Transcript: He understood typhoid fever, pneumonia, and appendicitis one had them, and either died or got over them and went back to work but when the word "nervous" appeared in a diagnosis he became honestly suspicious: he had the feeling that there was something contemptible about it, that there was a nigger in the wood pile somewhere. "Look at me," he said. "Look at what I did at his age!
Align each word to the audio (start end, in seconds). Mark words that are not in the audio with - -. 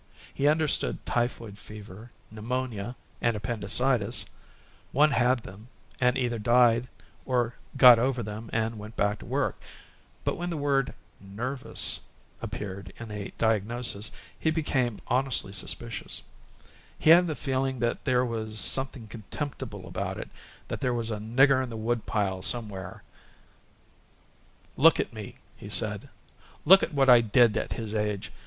He 0.33 0.47
understood 0.47 1.05
typhoid 1.05 1.59
fever, 1.59 2.09
pneumonia, 2.31 2.95
and 3.21 3.37
appendicitis 3.37 4.25
one 4.91 5.11
had 5.11 5.41
them, 5.43 5.67
and 5.99 6.17
either 6.17 6.39
died 6.39 6.87
or 7.23 7.53
got 7.77 7.99
over 7.99 8.23
them 8.23 8.49
and 8.51 8.79
went 8.79 8.95
back 8.95 9.19
to 9.19 9.27
work 9.27 9.61
but 10.23 10.37
when 10.37 10.49
the 10.49 10.57
word 10.57 10.95
"nervous" 11.19 11.99
appeared 12.41 12.91
in 12.97 13.11
a 13.11 13.31
diagnosis 13.37 14.09
he 14.39 14.49
became 14.49 14.97
honestly 15.05 15.53
suspicious: 15.53 16.23
he 16.97 17.11
had 17.11 17.27
the 17.27 17.35
feeling 17.35 17.77
that 17.77 18.03
there 18.03 18.25
was 18.25 18.57
something 18.59 19.07
contemptible 19.07 19.87
about 19.87 20.17
it, 20.17 20.31
that 20.67 20.81
there 20.81 20.95
was 20.95 21.11
a 21.11 21.17
nigger 21.17 21.63
in 21.63 21.69
the 21.69 21.77
wood 21.77 22.07
pile 22.07 22.41
somewhere. 22.41 23.03
"Look 24.75 24.99
at 24.99 25.13
me," 25.13 25.35
he 25.55 25.69
said. 25.69 26.09
"Look 26.65 26.81
at 26.81 26.91
what 26.91 27.07
I 27.07 27.21
did 27.21 27.55
at 27.55 27.73
his 27.73 27.93
age! 27.93 28.31